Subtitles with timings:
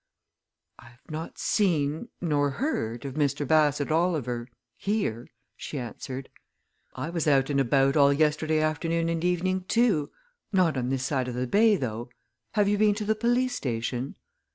[0.79, 3.47] "I have not seen nor heard of Mr.
[3.47, 6.29] Bassett Oliver here," she answered.
[6.95, 10.09] "I was out and about all yesterday afternoon and evening, too
[10.51, 12.09] not on this side of the bay, though.
[12.53, 14.15] Have you been to the police station?"